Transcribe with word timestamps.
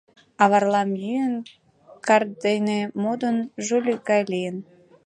А 0.41 0.43
Варлам 0.51 0.89
йӱын, 1.03 1.35
карт 2.05 2.29
дене 2.45 2.79
модын, 3.01 3.37
жулик 3.65 4.01
гай 4.09 4.21
лийын. 4.31 4.57